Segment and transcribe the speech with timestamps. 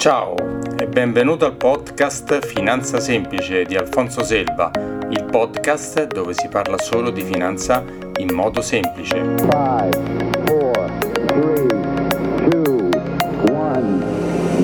[0.00, 0.34] Ciao
[0.78, 4.70] e benvenuto al podcast Finanza Semplice di Alfonso Selva,
[5.10, 7.84] il podcast dove si parla solo di finanza
[8.16, 9.16] in modo semplice.
[9.16, 10.30] 5, 4,
[11.26, 11.66] 3,
[12.48, 12.88] 2,
[13.50, 14.04] 1,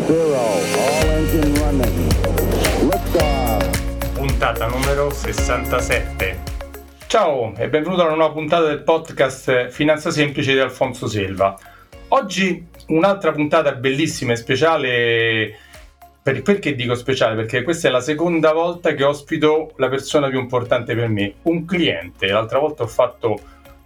[0.07, 2.13] 0, all engine running.
[2.81, 4.13] Liftoff.
[4.15, 6.39] Puntata numero 67.
[7.09, 11.55] Ciao e benvenuto alla nuova puntata del podcast Finanza Semplice di Alfonso Selva.
[12.09, 15.59] Oggi un'altra puntata bellissima e speciale.
[16.23, 17.37] Per, perché dico speciale?
[17.37, 21.65] Perché questa è la seconda volta che ospito la persona più importante per me, un
[21.65, 22.27] cliente.
[22.27, 23.39] L'altra volta ho fatto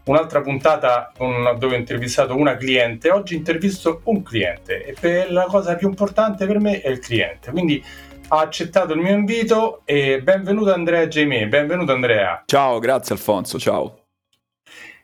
[0.05, 5.45] un'altra puntata con, dove ho intervistato una cliente, oggi intervisto un cliente e per la
[5.45, 7.51] cosa più importante per me è il cliente.
[7.51, 7.83] Quindi
[8.29, 12.43] ha accettato il mio invito e benvenuto Andrea Jaimé, benvenuto Andrea.
[12.47, 14.05] Ciao, grazie Alfonso, ciao.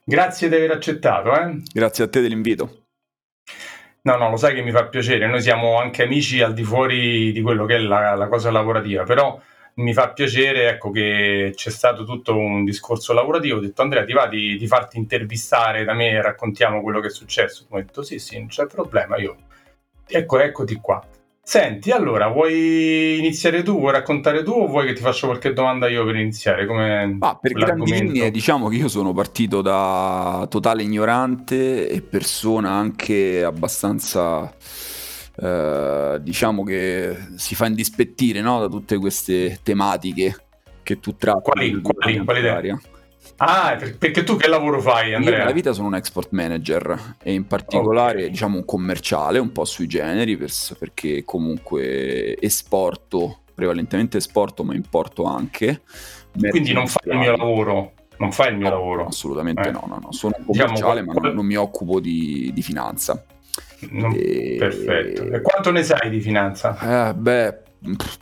[0.05, 1.33] Grazie di aver accettato.
[1.33, 1.63] Eh?
[1.73, 2.86] Grazie a te dell'invito.
[4.07, 7.33] No, no, lo sai che mi fa piacere, noi siamo anche amici al di fuori
[7.33, 9.37] di quello che è la, la cosa lavorativa, però
[9.75, 13.57] mi fa piacere ecco, che c'è stato tutto un discorso lavorativo.
[13.57, 17.09] Ho detto Andrea, ti va di, di farti intervistare da me e raccontiamo quello che
[17.09, 17.67] è successo?
[17.69, 19.37] Ho detto sì, sì, non c'è problema, io
[20.07, 21.05] ecco, eccoti qua.
[21.49, 25.87] Senti, allora, vuoi iniziare tu, vuoi raccontare tu o vuoi che ti faccia qualche domanda
[25.87, 26.67] io per iniziare?
[26.67, 32.73] Come ah, per grandi linee diciamo che io sono partito da totale ignorante e persona
[32.73, 34.53] anche abbastanza,
[35.41, 38.59] eh, diciamo che si fa indispettire no?
[38.59, 40.35] da tutte queste tematiche
[40.83, 41.43] che tu tratti.
[41.43, 42.41] Quali, quali, quali
[43.37, 45.33] Ah, perché tu che lavoro fai, Andrea?
[45.33, 48.31] Io nella vita sono un export manager e in particolare okay.
[48.31, 50.39] diciamo un commerciale, un po' sui generi,
[50.79, 55.83] perché comunque esporto, prevalentemente esporto, ma importo anche.
[56.49, 57.93] Quindi non fai il mio lavoro?
[58.19, 59.07] Non fai il mio no, lavoro?
[59.07, 59.73] Assolutamente eh.
[59.73, 62.63] no, no, no, sono un diciamo commerciale diciamo, ma non, non, mi occupo di, di
[62.63, 63.25] finanza.
[63.91, 64.57] Non, e...
[64.59, 65.25] Perfetto.
[65.25, 67.11] E quanto ne sai di finanza?
[67.11, 67.59] Eh, beh,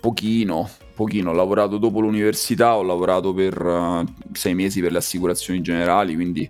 [0.00, 1.30] pochino, pochino.
[1.30, 6.48] Ho lavorato dopo l'università, ho lavorato per uh, sei mesi per le assicurazioni generali, quindi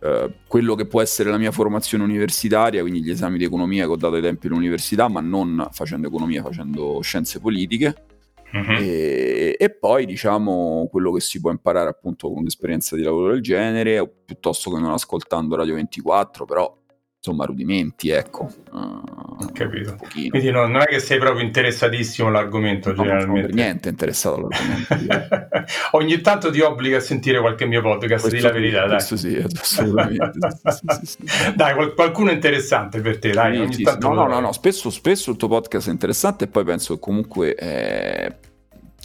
[0.00, 3.92] uh, quello che può essere la mia formazione universitaria, quindi gli esami di economia che
[3.92, 8.04] ho dato ai tempi dell'università, ma non facendo economia, facendo scienze politiche.
[8.50, 8.80] Uh-huh.
[8.80, 13.42] E, e, poi diciamo quello che si può imparare appunto con un'esperienza di lavoro del
[13.42, 16.78] genere, piuttosto che non ascoltando Radio 24, però
[17.18, 18.48] insomma rudimenti, ecco.
[18.70, 19.96] Uh, capito.
[20.10, 23.40] Quindi no, non è che sei proprio interessatissimo all'argomento no, generalmente.
[23.40, 25.48] Non per niente interessato all'argomento.
[25.92, 28.90] Ogni tanto ti obbliga a sentire qualche mio podcast, di la verità, dai.
[28.90, 30.30] Questo sì, assolutamente.
[30.68, 33.58] sì, sì, sì, dai, qual- qualcuno interessante per te, dai.
[33.58, 36.64] Ogni tanto no, no, no, no, spesso, spesso il tuo podcast è interessante e poi
[36.64, 37.54] penso che comunque...
[37.54, 38.36] Eh,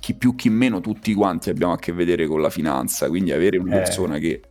[0.03, 3.57] chi più chi meno tutti quanti abbiamo a che vedere con la finanza, quindi avere
[3.57, 3.78] una eh.
[3.78, 4.41] persona che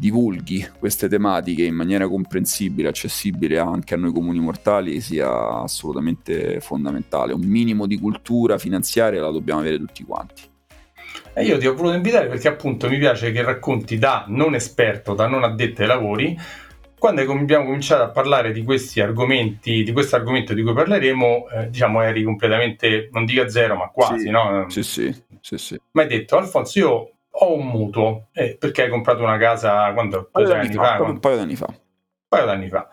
[0.00, 7.32] divulghi queste tematiche in maniera comprensibile, accessibile anche a noi comuni mortali sia assolutamente fondamentale.
[7.32, 10.42] Un minimo di cultura finanziaria la dobbiamo avere tutti quanti.
[11.34, 15.14] E io ti ho voluto invitare perché appunto mi piace che racconti da non esperto,
[15.14, 16.38] da non addetto ai lavori,
[16.96, 21.70] quando abbiamo cominciato a parlare di questi argomenti, di questo argomento di cui parleremo, eh,
[21.70, 24.64] diciamo eri completamente, non dico a zero, ma quasi, sì, no?
[24.68, 25.80] Sì, sì, sì, sì.
[25.92, 30.16] Ma hai detto, Alfonso, io ho un mutuo, eh, perché hai comprato una casa quando?
[30.16, 31.66] Un paio d'anni fa, fa un paio d'anni fa.
[31.68, 31.76] Un
[32.28, 32.88] paio d'anni fa.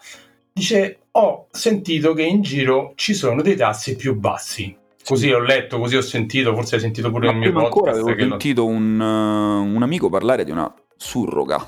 [0.52, 4.76] Dice, ho sentito che in giro ci sono dei tassi più bassi.
[5.04, 7.74] Così ho letto, così ho sentito, forse hai sentito pure Ma il mio podcast.
[7.74, 8.68] ancora avevo sentito lo...
[8.70, 11.64] un, uh, un amico parlare di una surroga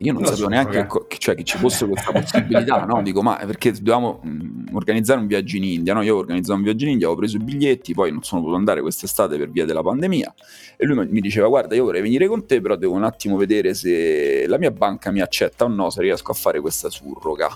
[0.00, 3.02] io non, non sapevo neanche che, cioè, che, ci fosse questa possibilità, no?
[3.02, 6.02] Dico, ma perché dobbiamo mh, organizzare un viaggio in India, no?
[6.02, 8.58] Io ho organizzato un viaggio in India, ho preso i biglietti, poi non sono potuto
[8.58, 10.34] andare quest'estate per via della pandemia
[10.76, 13.74] e lui mi diceva, guarda, io vorrei venire con te, però devo un attimo vedere
[13.74, 17.48] se la mia banca mi accetta o no, se riesco a fare questa surroga.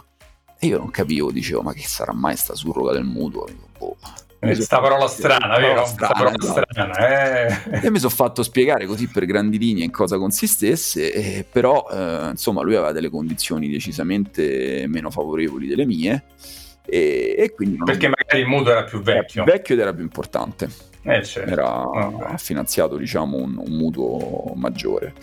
[0.58, 3.44] E io non capivo, dicevo, ma che sarà mai sta surroga del mutuo?
[3.46, 3.96] Dico, boh
[4.46, 5.86] questa parola strana, vero?
[5.86, 6.44] Strana, parola no.
[6.44, 7.86] strana eh.
[7.86, 12.30] E mi sono fatto spiegare così per grandi linee in cosa consistesse, eh, però eh,
[12.30, 16.24] insomma lui aveva delle condizioni decisamente meno favorevoli delle mie.
[16.84, 18.14] E, e quindi Perché non...
[18.18, 19.42] magari il mutuo era più vecchio.
[19.42, 20.68] Era più vecchio ed era più importante.
[21.04, 21.50] Eh, certo.
[21.50, 22.38] Era okay.
[22.38, 25.14] finanziato diciamo un, un mutuo maggiore.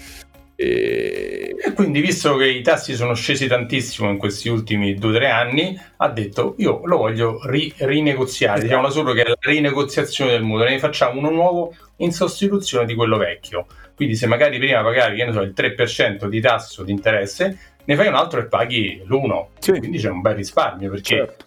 [0.61, 1.55] E...
[1.57, 1.73] e...
[1.73, 5.79] quindi, visto che i tassi sono scesi tantissimo in questi ultimi due o tre anni,
[5.97, 8.61] ha detto: Io lo voglio ri- rinegoziare.
[8.61, 12.93] Diciamo solo che è la rinegoziazione del mutuo, ne facciamo uno nuovo in sostituzione di
[12.93, 13.67] quello vecchio.
[13.95, 17.95] Quindi, se magari prima pagavi che ne so, il 3% di tasso di interesse, ne
[17.95, 19.45] fai un altro e paghi l'1.
[19.59, 19.71] Sì.
[19.71, 21.45] Quindi c'è un bel risparmio perché, certo.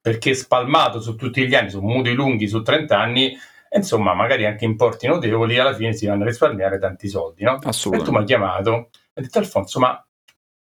[0.00, 3.38] perché spalmato su tutti gli anni, su mutui lunghi su 30 anni
[3.76, 7.58] insomma, magari anche importi notevoli, alla fine si vanno a risparmiare tanti soldi, no?
[7.62, 8.02] Assolutamente.
[8.02, 10.06] E tu mi hai chiamato e hai detto Alfonso, ma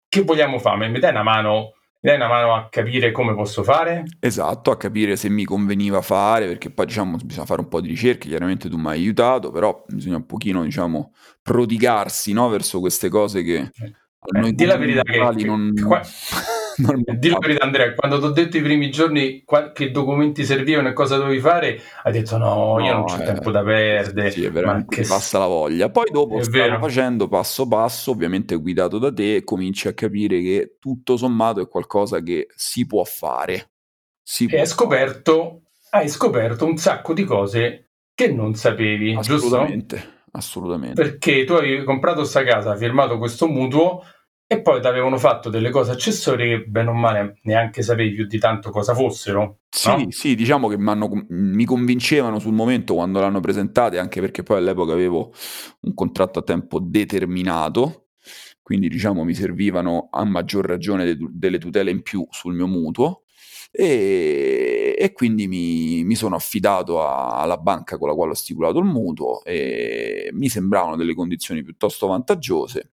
[0.07, 0.87] che vogliamo fare?
[0.87, 1.73] Mi dai una mano
[2.03, 4.03] dai una mano a capire come posso fare?
[4.19, 7.87] Esatto, a capire se mi conveniva fare, perché poi diciamo bisogna fare un po' di
[7.87, 13.07] ricerche, chiaramente tu mi hai aiutato, però bisogna un pochino diciamo prodigarsi no, verso queste
[13.07, 13.93] cose che eh,
[14.33, 15.71] noi di la verità che, non...
[15.81, 16.01] Qua...
[16.75, 19.43] Di la verità, Andrea, quando ti ho detto i primi giorni
[19.73, 23.51] che documenti servivano e cosa dovevi fare, hai detto no, io non c'ho eh, tempo
[23.51, 24.31] da perdere.
[24.31, 25.07] Sì, è veramente che...
[25.07, 25.89] passa la voglia.
[25.89, 31.17] Poi dopo stavo facendo passo passo, ovviamente guidato da te, cominci a capire che tutto
[31.17, 33.71] sommato è qualcosa che si può fare.
[34.21, 40.11] Si e hai scoperto, hai scoperto un sacco di cose che non sapevi, assolutamente, giusto?
[40.31, 41.01] Assolutamente.
[41.01, 44.03] Perché tu avevi comprato questa casa, firmato questo mutuo
[44.45, 48.27] e poi ti avevano fatto delle cose accessorie che bene o male neanche sapevi più
[48.27, 49.59] di tanto cosa fossero.
[49.69, 50.11] Sì, no?
[50.11, 55.33] sì, diciamo che mi convincevano sul momento quando l'hanno presentate, anche perché poi all'epoca avevo
[55.81, 58.09] un contratto a tempo determinato,
[58.61, 63.23] quindi diciamo mi servivano a maggior ragione de- delle tutele in più sul mio mutuo.
[63.75, 68.77] E, e quindi mi, mi sono affidato a, alla banca con la quale ho stipulato
[68.77, 72.92] il mutuo e mi sembravano delle condizioni piuttosto vantaggiose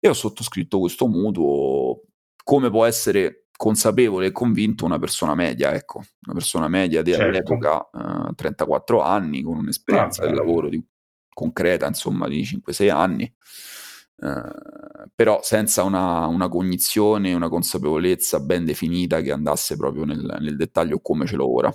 [0.00, 2.02] e ho sottoscritto questo mutuo
[2.42, 8.28] come può essere consapevole e convinto una persona media, ecco, una persona media dell'epoca, certo.
[8.30, 10.82] eh, 34 anni, con un'esperienza ah, del lavoro di,
[11.38, 14.42] concreta, insomma, di 5-6 anni, eh,
[15.14, 21.00] però senza una, una, cognizione, una consapevolezza ben definita che andasse proprio nel, nel dettaglio
[21.00, 21.72] come ce l'ho ora.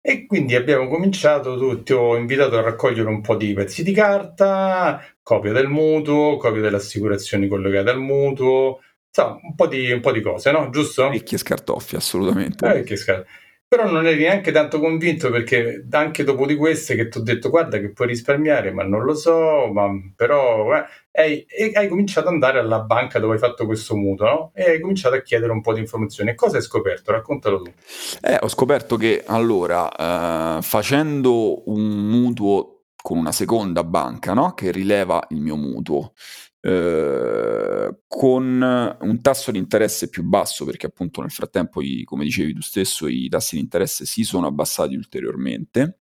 [0.00, 3.92] E quindi abbiamo cominciato, tu, ti ho invitato a raccogliere un po' di pezzi di
[3.92, 10.00] carta, copia del mutuo, copia delle assicurazioni collegate al mutuo, insomma, un po' di, un
[10.00, 10.70] po di cose, no?
[10.70, 11.08] Giusto?
[11.10, 12.66] Ricchi e scartoffi, assolutamente.
[12.74, 13.24] Eh, che scar-
[13.72, 17.48] però non eri neanche tanto convinto perché anche dopo di queste che ti ho detto
[17.48, 20.76] guarda che puoi risparmiare ma non lo so ma però
[21.10, 24.50] eh, hai, hai, cominciato ad andare alla banca dove hai fatto questo mutuo no?
[24.54, 27.12] e hai cominciato a chiedere un po' di informazioni cosa hai scoperto?
[27.12, 27.72] raccontalo tu
[28.20, 31.80] eh, ho scoperto che allora eh, facendo un
[32.10, 34.52] mutuo con una seconda banca no?
[34.52, 36.12] che rileva il mio mutuo
[36.64, 42.54] eh, con un tasso di interesse più basso, perché appunto nel frattempo, i, come dicevi
[42.54, 45.98] tu stesso, i tassi di interesse si sono abbassati ulteriormente.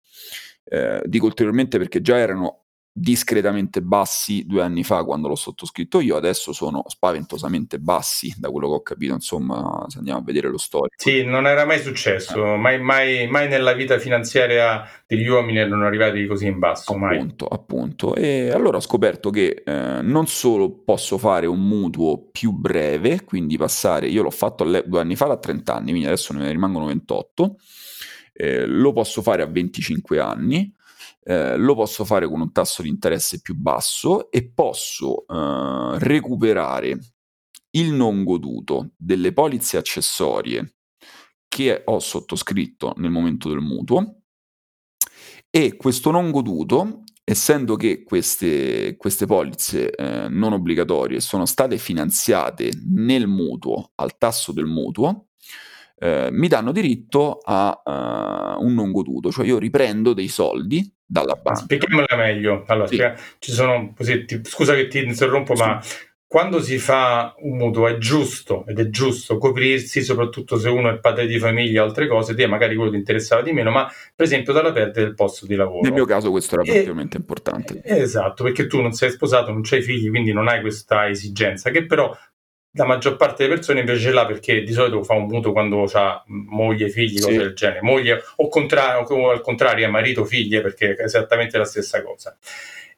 [0.64, 2.59] Eh, dico ulteriormente perché già erano
[2.92, 8.68] discretamente bassi due anni fa quando l'ho sottoscritto io, adesso sono spaventosamente bassi da quello
[8.68, 10.94] che ho capito, insomma, se andiamo a vedere lo storico.
[10.96, 12.56] Sì, non era mai successo, eh.
[12.56, 17.58] mai, mai, mai, nella vita finanziaria degli uomini erano arrivati così in basso, appunto, mai.
[17.60, 23.24] Appunto, e allora ho scoperto che eh, non solo posso fare un mutuo più breve,
[23.24, 26.86] quindi passare, io l'ho fatto due anni fa da 30 anni, quindi adesso ne rimangono
[26.86, 27.56] 28,
[28.32, 30.74] eh, lo posso fare a 25 anni,
[31.30, 36.98] eh, lo posso fare con un tasso di interesse più basso e posso eh, recuperare
[37.76, 40.78] il non goduto delle polizze accessorie
[41.46, 44.22] che ho sottoscritto nel momento del mutuo
[45.48, 52.72] e questo non goduto essendo che queste, queste polizze eh, non obbligatorie sono state finanziate
[52.88, 55.29] nel mutuo al tasso del mutuo
[56.02, 61.34] eh, mi danno diritto a uh, un non goduto, cioè io riprendo dei soldi dalla
[61.34, 61.60] banca.
[61.60, 62.64] Spieghiamola meglio.
[62.68, 62.98] Allora, sì.
[63.38, 65.62] ci sono, così, ti, scusa che ti interrompo, sì.
[65.62, 65.78] ma
[66.26, 71.00] quando si fa un mutuo è giusto ed è giusto coprirsi, soprattutto se uno è
[71.00, 74.26] padre di famiglia o altre cose, te magari quello ti interessava di meno, ma per
[74.26, 75.80] esempio dalla perdita del posto di lavoro.
[75.82, 77.82] Nel mio caso questo era particolarmente importante.
[77.84, 81.84] Esatto, perché tu non sei sposato, non hai figli, quindi non hai questa esigenza, che
[81.84, 82.16] però
[82.72, 85.84] la maggior parte delle persone invece ce l'ha perché di solito fa un mutuo quando
[85.92, 87.24] ha moglie, figli, sì.
[87.24, 91.64] cose del genere, moglie o, contra- o al contrario marito, figlie, perché è esattamente la
[91.64, 92.36] stessa cosa.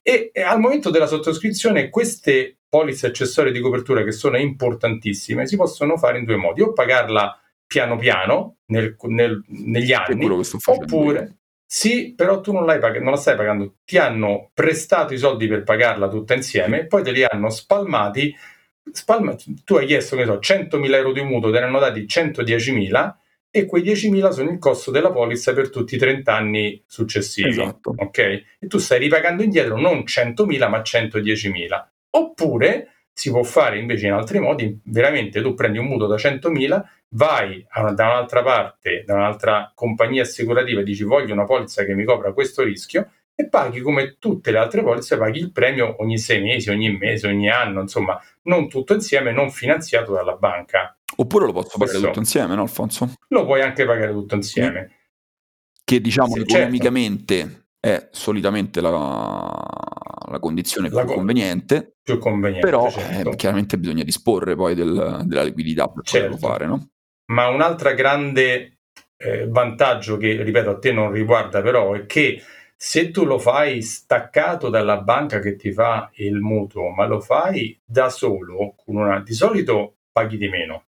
[0.03, 5.57] E, e, al momento della sottoscrizione queste polizze accessorie di copertura che sono importantissime si
[5.57, 10.29] possono fare in due modi, o pagarla piano piano nel, nel, negli anni,
[10.65, 11.37] oppure...
[11.73, 15.63] Sì, però tu non, pag- non, la stai pagando, ti hanno prestato i soldi per
[15.63, 18.37] pagarla tutta insieme, poi te li hanno spalmati
[18.91, 23.15] Spalma, tu hai chiesto che so, 100.000 euro di mutuo, te ne hanno dati 110.000
[23.51, 27.49] e quei 10.000 sono il costo della polizza per tutti i 30 anni successivi.
[27.49, 27.95] Esatto.
[27.97, 28.19] Ok?
[28.19, 31.87] E tu stai ripagando indietro non 100.000 ma 110.000.
[32.11, 36.83] Oppure si può fare invece in altri modi, veramente tu prendi un mutuo da 100.000,
[37.11, 41.95] vai a, da un'altra parte, da un'altra compagnia assicurativa e dici voglio una polizza che
[41.95, 46.19] mi copra questo rischio e paghi come tutte le altre polizze, paghi il premio ogni
[46.19, 50.97] sei mesi, ogni mese, ogni anno, insomma, non tutto insieme, non finanziato dalla banca.
[51.17, 53.13] Oppure lo posso pagare tutto insieme, no Alfonso?
[53.29, 54.91] Lo puoi anche pagare tutto insieme.
[55.85, 56.55] Che diciamo certo.
[56.55, 57.65] economicamente certo.
[57.81, 63.31] è solitamente la, la condizione più, co- conveniente, più conveniente, però certo.
[63.31, 66.29] eh, chiaramente bisogna disporre poi del, della liquidità per certo.
[66.29, 66.91] poterlo fare, no?
[67.33, 68.79] Ma un'altra grande
[69.17, 72.43] eh, vantaggio che, ripeto, a te non riguarda però è che
[72.85, 77.81] se tu lo fai staccato dalla banca che ti fa il mutuo, ma lo fai
[77.85, 80.87] da solo, una, di solito paghi di meno.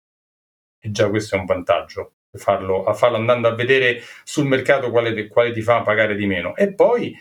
[0.79, 5.27] E già questo è un vantaggio, farlo, a farlo andando a vedere sul mercato quale,
[5.27, 6.55] quale ti fa pagare di meno.
[6.55, 7.13] E poi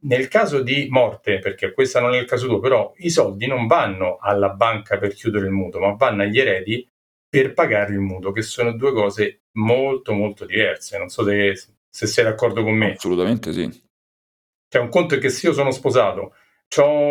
[0.00, 3.66] nel caso di morte, perché questo non è il caso tuo, però i soldi non
[3.66, 6.86] vanno alla banca per chiudere il mutuo, ma vanno agli eredi
[7.26, 10.98] per pagare il mutuo, che sono due cose molto molto diverse.
[10.98, 11.54] Non so se,
[11.88, 12.92] se sei d'accordo con me.
[12.92, 13.86] Assolutamente sì.
[14.68, 16.34] Cioè, un conto è che se io sono sposato,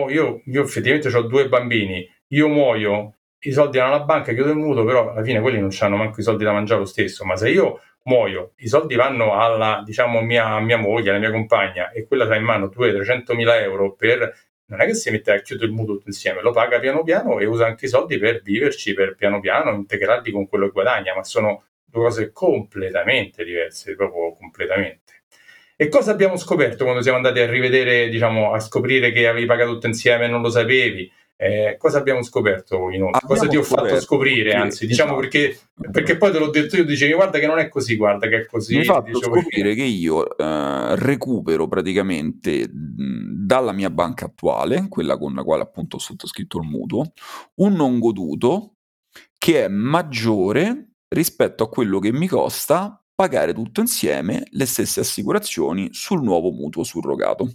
[0.09, 4.57] io, io effettivamente ho due bambini, io muoio, i soldi vanno alla banca, chiudo il
[4.57, 7.25] mutuo, però alla fine quelli non hanno manco i soldi da mangiare lo stesso.
[7.25, 11.91] Ma se io muoio, i soldi vanno alla, diciamo, mia, mia moglie, alla mia compagna,
[11.91, 14.33] e quella ha in mano 200-300 mila euro per
[14.69, 17.39] non è che si mette a chiudere il mutuo tutto insieme, lo paga piano piano
[17.39, 21.15] e usa anche i soldi per viverci, per piano piano integrarli con quello che guadagna,
[21.15, 25.23] ma sono due cose completamente diverse, proprio completamente.
[25.79, 29.73] E cosa abbiamo scoperto quando siamo andati a rivedere, diciamo, a scoprire che avevi pagato
[29.73, 31.11] tutto insieme e non lo sapevi?
[31.39, 33.19] Eh, cosa abbiamo scoperto inoltre?
[33.21, 34.53] Abbiamo cosa ti ho fatto scoprire?
[34.53, 35.21] Anzi, diciamo esatto.
[35.21, 35.59] perché,
[35.91, 38.45] perché, poi te l'ho detto io, dicevi guarda che non è così, guarda che è
[38.47, 38.77] così.
[38.77, 45.43] Mi fatto scoprire che io eh, recupero praticamente dalla mia banca attuale, quella con la
[45.43, 47.13] quale appunto ho sottoscritto il mutuo,
[47.57, 48.77] un non goduto
[49.37, 55.89] che è maggiore rispetto a quello che mi costa pagare tutto insieme le stesse assicurazioni
[55.91, 57.51] sul nuovo mutuo surrogato.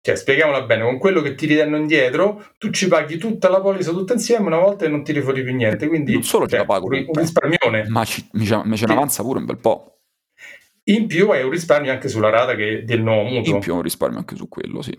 [0.00, 3.90] Cioè, spieghiamola bene, con quello che ti ridanno indietro, tu ci paghi tutta la polizza
[3.90, 5.88] tutta insieme una volta e non tiri fuori più niente.
[5.88, 7.88] Quindi, non solo cioè, ce la pago, un, un risparmione.
[7.88, 9.98] Ma ci, mi, mi ce ne avanza pure un bel po'.
[10.84, 13.54] In più hai un risparmio anche sulla rata che, del nuovo mutuo.
[13.54, 14.96] In più un risparmio anche su quello, sì.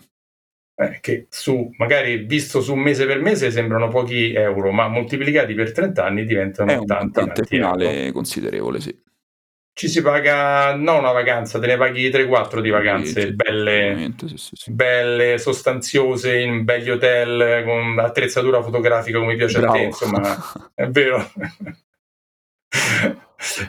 [0.75, 5.72] Eh, che su, magari visto su mese per mese sembrano pochi euro, ma moltiplicati per
[5.72, 8.12] 30 anni diventano È un tanti, tanti finale euro.
[8.12, 9.03] considerevole, sì
[9.74, 14.50] ci si paga non una vacanza, te ne paghi 3-4 di vacanze sì, belle, sì,
[14.53, 19.74] sì, belle, sostanziose in belli hotel con attrezzatura fotografica come piace Bravo.
[19.74, 20.38] a te, insomma,
[20.75, 21.32] è vero.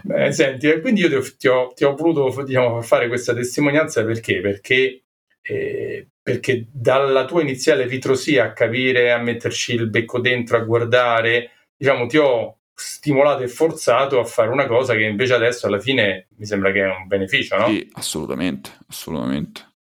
[0.02, 4.04] Beh, senti, quindi io ti ho, ti ho, ti ho voluto diciamo, fare questa testimonianza
[4.04, 4.40] perché?
[4.40, 5.04] Perché,
[5.40, 11.50] eh, perché dalla tua iniziale ritrosia a capire, a metterci il becco dentro, a guardare,
[11.74, 16.28] diciamo, ti ho stimolato e forzato a fare una cosa che invece adesso alla fine
[16.36, 17.68] mi sembra che è un beneficio, no?
[17.68, 19.72] Sì, assolutamente, assolutamente.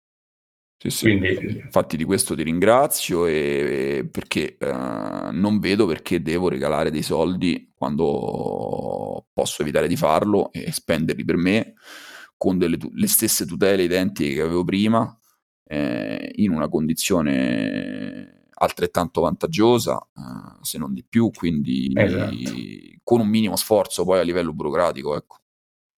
[0.78, 1.04] Sì, sì.
[1.06, 4.68] Quindi, Infatti di questo ti ringrazio e, perché eh,
[5.32, 11.38] non vedo perché devo regalare dei soldi quando posso evitare di farlo e spenderli per
[11.38, 11.74] me
[12.36, 15.18] con delle, le stesse tutele identiche che avevo prima
[15.66, 22.36] eh, in una condizione altrettanto vantaggiosa, uh, se non di più, quindi esatto.
[23.04, 25.38] con un minimo sforzo poi a livello burocratico, ecco.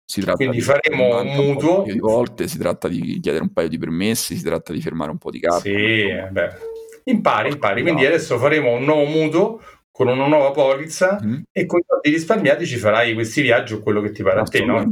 [0.07, 1.79] Si tratta quindi di faremo un mutuo.
[1.79, 5.09] Un di volte, si tratta di chiedere un paio di permessi, si tratta di fermare
[5.09, 5.69] un po' di carte.
[5.69, 6.49] Sì, beh.
[7.05, 7.81] impari, impari.
[7.81, 11.43] Quindi adesso faremo un nuovo mutuo con una nuova polizza mm.
[11.51, 14.43] e con i soldi risparmiati ci farai questi viaggi o quello che ti pare a
[14.43, 14.91] te, no?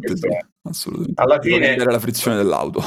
[0.63, 1.21] Assolutamente.
[1.21, 1.75] Alla fine...
[1.77, 2.81] la frizione dell'auto.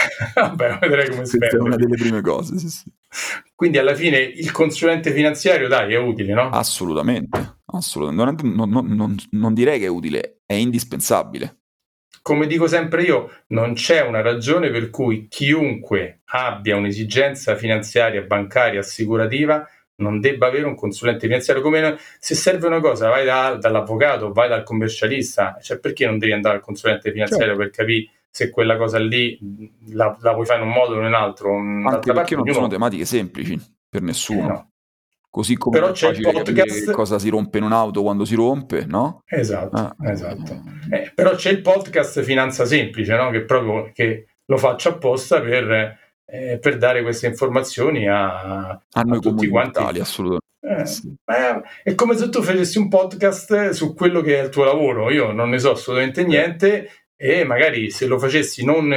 [0.34, 2.92] Vabbè, vedrei come si Questa è una delle prime cose, sì, sì.
[3.54, 6.48] Quindi alla fine il consulente finanziario, dai, è utile, no?
[6.50, 8.46] Assolutamente, assolutamente.
[8.46, 11.56] Non, non, non, non direi che è utile, è indispensabile.
[12.22, 18.80] Come dico sempre io, non c'è una ragione per cui chiunque abbia un'esigenza finanziaria, bancaria,
[18.80, 19.66] assicurativa
[20.00, 21.62] non debba avere un consulente finanziario.
[21.62, 26.32] Come se serve una cosa, vai da, dall'avvocato, vai dal commercialista, cioè perché non devi
[26.32, 27.62] andare al consulente finanziario certo.
[27.62, 29.38] per capire se quella cosa lì
[29.88, 31.56] la, la, puoi fare in un modo o in un altro.
[31.56, 33.58] Anche perché non sono tematiche semplici
[33.88, 34.44] per nessuno.
[34.44, 34.70] Eh no.
[35.30, 36.90] Così come Però c'è il podcast...
[36.90, 39.22] cosa si rompe in un'auto quando si rompe, no?
[39.26, 39.94] Esatto, ah.
[40.10, 40.60] esatto.
[40.90, 43.30] Eh, però c'è il podcast Finanza Semplice, no?
[43.30, 49.18] Che proprio che lo faccio apposta per, eh, per dare queste informazioni a, a noi
[49.18, 49.78] a tutti quanti.
[49.78, 50.48] assolutamente.
[50.62, 51.14] Eh, sì.
[51.24, 55.12] eh, è come se tu facessi un podcast su quello che è il tuo lavoro.
[55.12, 56.90] Io non ne so assolutamente niente
[57.22, 58.88] e magari se lo facessi non,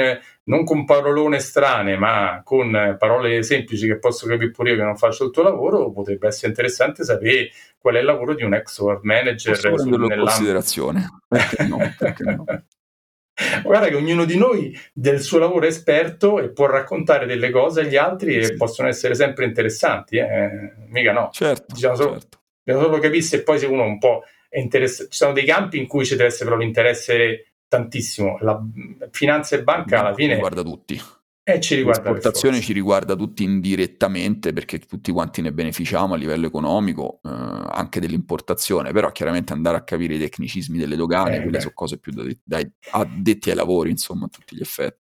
[0.44, 4.96] non, con parolone strane, ma con parole semplici che posso capire pure io che non
[4.96, 8.80] faccio il tuo lavoro, potrebbe essere interessante sapere qual è il lavoro di un ex
[8.80, 9.52] world manager.
[9.52, 11.20] Posso prenderlo in considerazione.
[11.28, 11.78] Perché no?
[11.98, 12.46] Perché no?
[13.62, 17.82] Guarda che ognuno di noi del suo lavoro è esperto e può raccontare delle cose
[17.82, 18.54] agli altri sì.
[18.54, 20.72] e possono essere sempre interessanti, eh?
[20.88, 21.28] mica no.
[21.34, 22.40] Certo, diciamo solo, certo.
[22.64, 25.10] Bisogna solo capire se poi se uno un po' è interessato.
[25.10, 28.38] Ci sono dei campi in cui ci deve essere però l'interesse tantissimo.
[28.42, 28.62] La
[29.10, 31.00] finanza e banca alla fine guarda tutti.
[31.46, 36.46] E ci riguarda L'esportazione ci riguarda tutti indirettamente perché tutti quanti ne beneficiamo a livello
[36.46, 41.58] economico, eh, anche dell'importazione, però chiaramente andare a capire i tecnicismi delle dogane, eh, quelle
[41.58, 41.60] beh.
[41.60, 42.62] sono cose più da, da
[42.92, 45.03] addetti ai lavori, insomma, a tutti gli effetti.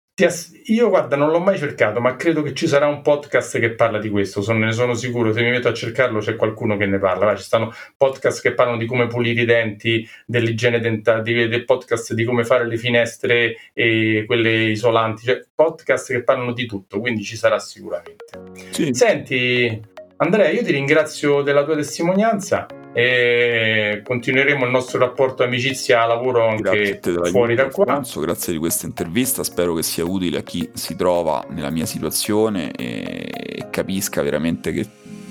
[0.65, 3.99] Io guarda, non l'ho mai cercato, ma credo che ci sarà un podcast che parla
[3.99, 5.31] di questo, sono, ne sono sicuro.
[5.31, 7.35] Se mi metto a cercarlo c'è qualcuno che ne parla.
[7.35, 12.23] ci stanno podcast che parlano di come pulire i denti, dell'igiene dentale, del podcast di
[12.23, 17.35] come fare le finestre e quelle isolanti, cioè podcast che parlano di tutto, quindi ci
[17.35, 18.25] sarà sicuramente.
[18.71, 18.93] Sì.
[18.93, 19.81] Senti,
[20.17, 27.00] Andrea, io ti ringrazio della tua testimonianza e continueremo il nostro rapporto amicizia lavoro anche
[27.29, 27.86] fuori da qua.
[27.86, 31.86] Franzo, grazie di questa intervista, spero che sia utile a chi si trova nella mia
[31.86, 34.88] situazione e capisca veramente che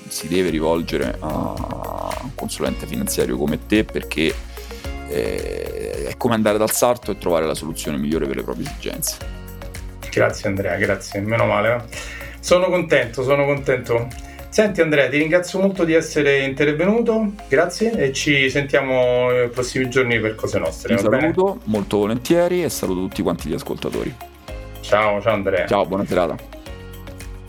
[0.09, 1.55] si deve rivolgere a
[2.23, 4.35] un consulente finanziario come te perché
[5.09, 9.17] eh, è come andare dal sarto e trovare la soluzione migliore per le proprie esigenze.
[10.11, 11.85] Grazie Andrea, grazie, meno male.
[12.41, 14.09] Sono contento, sono contento.
[14.51, 20.19] Senti Andrea, ti ringrazio molto di essere intervenuto, grazie e ci sentiamo nei prossimi giorni
[20.19, 20.97] per cose nostre.
[20.97, 21.61] Ti saluto bene?
[21.65, 24.15] molto volentieri e saluto tutti quanti gli ascoltatori.
[24.81, 25.67] Ciao, ciao Andrea.
[25.67, 26.57] Ciao, buona serata.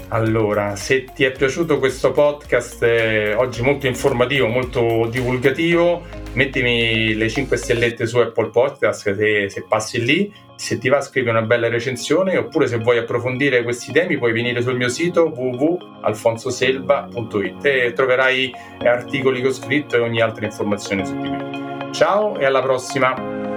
[0.09, 7.29] Allora, se ti è piaciuto questo podcast eh, oggi molto informativo, molto divulgativo, mettimi le
[7.29, 11.69] 5 stellette su Apple Podcast se, se passi lì se ti va scrivi una bella
[11.69, 18.51] recensione oppure se vuoi approfondire questi temi puoi venire sul mio sito www.alfonsoselva.it e troverai
[18.83, 21.87] articoli che ho scritto e ogni altra informazione su di me.
[21.91, 23.48] Ciao e alla prossima!